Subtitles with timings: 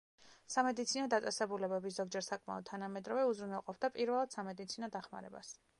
[0.53, 5.57] სამედიცინო დაწესებულებები, ზოგჯერ საკმაოდ თანამედროვე, უზრუნველყოფდა პირველად სამედიცინო დახმარებას.